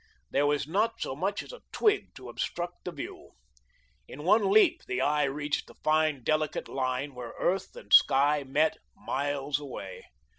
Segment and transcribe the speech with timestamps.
[0.31, 3.33] There was not so much as a twig to obstruct the view.
[4.07, 8.77] In one leap the eye reached the fine, delicate line where earth and sky met,
[8.95, 10.05] miles away.